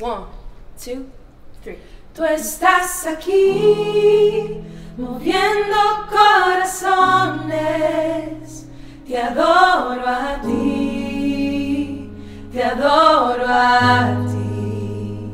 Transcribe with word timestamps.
One, 0.00 0.24
two, 0.82 1.10
three. 1.62 1.76
Tú 2.14 2.24
estás 2.24 3.06
aquí, 3.06 4.62
moviendo 4.96 5.76
corazones. 6.08 7.50
Te 9.06 9.18
adoro 9.18 10.02
a 10.06 10.40
ti, 10.40 12.10
te 12.50 12.64
adoro 12.64 13.44
a 13.46 14.24
ti. 14.26 15.32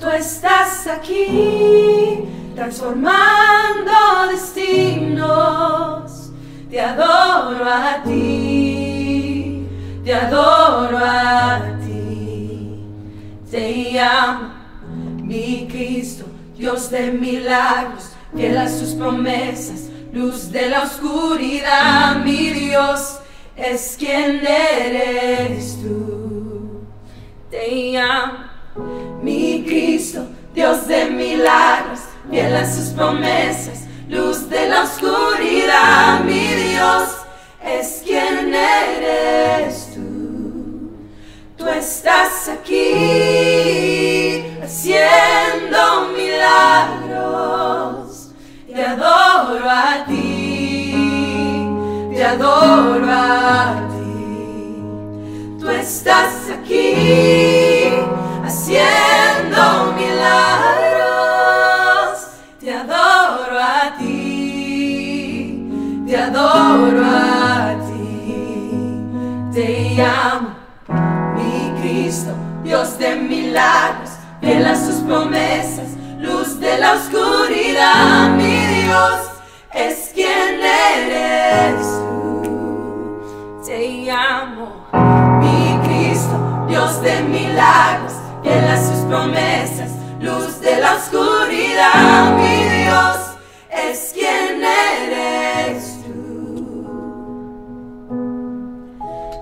Tú 0.00 0.08
estás 0.10 0.88
aquí, 0.88 2.24
transformando 2.56 3.92
destinos. 4.32 5.22
Te 6.68 6.80
adoro 6.80 7.64
a 7.64 8.02
ti, 8.02 9.64
te 10.04 10.12
adoro 10.12 10.41
mi 15.52 15.66
Cristo, 15.66 16.24
Dios 16.56 16.90
de 16.90 17.10
milagros, 17.10 18.12
fiel 18.34 18.56
a 18.56 18.68
sus 18.68 18.94
promesas, 18.94 19.90
luz 20.12 20.50
de 20.50 20.68
la 20.70 20.82
oscuridad, 20.84 22.16
mi 22.24 22.50
Dios 22.50 23.18
es 23.56 23.96
quien 23.98 24.46
eres 24.46 25.78
tú. 25.82 26.80
Te 27.50 27.98
amo, 27.98 28.38
mi 29.22 29.64
Cristo, 29.66 30.24
Dios 30.54 30.86
de 30.86 31.10
milagros, 31.10 32.00
fiel 32.30 32.56
a 32.56 32.72
sus 32.72 32.88
promesas, 32.94 33.86
luz 34.08 34.48
de 34.48 34.68
la 34.68 34.84
oscuridad, 34.84 36.20
mi 36.24 36.46
Dios 36.46 37.08
es 37.62 38.02
quien 38.04 38.54
eres 38.54 39.90
tú. 39.94 40.00
Tú 41.58 41.68
estás 41.68 42.48
aquí 42.48 43.41
estás 55.96 56.48
aquí 56.50 57.90
haciendo 58.42 59.92
milagros. 59.94 61.12
Te 62.58 62.72
adoro 62.72 63.58
a 63.58 63.94
ti, 63.98 65.68
te 66.06 66.16
adoro 66.16 67.04
a 67.04 67.76
ti. 67.86 68.80
Te 69.52 70.02
amo, 70.02 70.54
mi 71.36 71.72
Cristo, 71.82 72.32
Dios 72.64 72.98
de 72.98 73.16
milagros 73.16 74.12
fiel 74.40 74.66
a 74.66 74.74
sus 74.74 74.96
promesas, 75.06 75.90
luz 76.18 76.58
de 76.58 76.78
la 76.78 76.94
oscuridad, 76.94 78.30
mi 78.30 78.66
Dios 78.82 79.20
es 79.74 80.10
quien 80.14 80.58
eres 80.58 82.01
oscuridad, 91.02 92.36
mi 92.36 92.64
Dios 92.82 93.16
es 93.70 94.12
quien 94.12 94.62
eres 94.62 95.98
tú. 96.04 96.86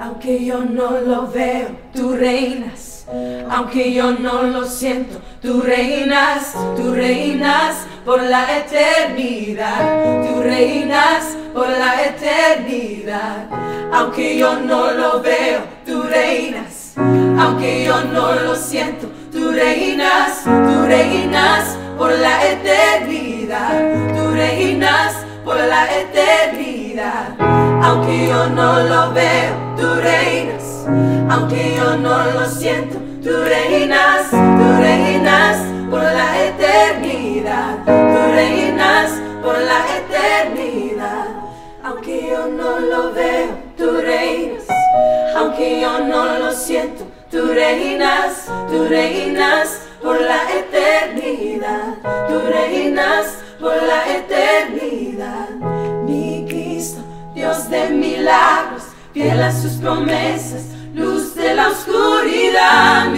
Aunque 0.00 0.44
yo 0.44 0.64
no 0.64 1.00
lo 1.00 1.26
veo, 1.26 1.68
tú 1.92 2.14
reinas. 2.14 3.06
Aunque 3.50 3.94
yo 3.94 4.12
no 4.12 4.42
lo 4.42 4.66
siento, 4.66 5.18
tú 5.40 5.62
reinas, 5.62 6.52
tú 6.76 6.92
reinas 6.92 7.86
por 8.04 8.22
la 8.22 8.58
eternidad, 8.58 10.26
tú 10.26 10.42
reinas 10.42 11.24
por 11.54 11.68
la 11.70 12.04
eternidad. 12.04 13.46
Aunque 13.92 14.36
yo 14.36 14.60
no 14.60 14.90
lo 14.90 15.22
veo, 15.22 15.60
tú 15.86 16.02
reinas, 16.02 16.92
aunque 16.96 17.84
yo 17.86 18.04
no 18.04 18.34
lo 18.34 18.54
siento, 18.54 19.08
tú 19.38 19.52
reinas, 19.52 20.42
tú 20.44 20.86
reinas 20.86 21.78
por 21.96 22.10
la 22.10 22.44
eternidad, 22.44 23.78
tú 24.14 24.30
reinas 24.32 25.14
por 25.44 25.56
la 25.56 25.82
eternidad. 26.00 27.28
Aunque 27.82 28.26
yo 28.26 28.48
no 28.48 28.80
lo 28.80 29.12
veo, 29.12 29.54
tú 29.76 29.86
reinas. 30.00 30.86
Aunque 31.30 31.76
yo 31.76 31.96
no 31.96 32.16
lo 32.32 32.46
siento, 32.46 32.98
tú 33.22 33.30
reinas, 33.44 34.28
tú 34.30 34.66
reinas 34.80 35.56
por 35.88 36.02
la 36.02 36.28
eternidad, 36.48 37.78
tú 37.86 38.20
reinas 38.34 39.10
por 39.42 39.56
la 39.58 39.80
eternidad. 40.00 41.26
Aunque 41.84 42.28
yo 42.30 42.48
no 42.48 42.80
lo 42.80 43.12
veo, 43.12 43.50
tú 43.76 43.92
reinas, 43.92 44.07
tú 48.88 48.94
reinas 48.94 49.80
por 50.02 50.18
la 50.18 50.40
eternidad, 50.50 51.94
tú 52.28 52.40
reinas 52.50 53.26
por 53.60 53.74
la 53.82 54.16
eternidad. 54.16 55.50
Mi 56.06 56.46
Cristo, 56.48 57.00
Dios 57.34 57.68
de 57.68 57.90
milagros, 57.90 58.84
fiel 59.12 59.42
a 59.42 59.52
sus 59.52 59.72
promesas 59.72 60.62
luz 60.94 61.34
de 61.34 61.54
la 61.54 61.68
oscuridad, 61.68 63.10